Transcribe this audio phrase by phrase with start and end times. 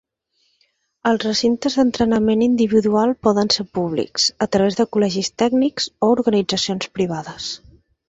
[1.11, 7.57] Els recintes d'entrenament individual poden ser públics, a través de col·legis tècnics o organitzacions privades.